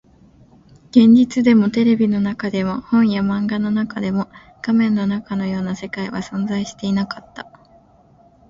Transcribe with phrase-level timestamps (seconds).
[0.89, 4.29] 現実でも、テレビの中でも、本や漫画の中でも、
[4.63, 7.51] 画面の中のような世界は存在していなかった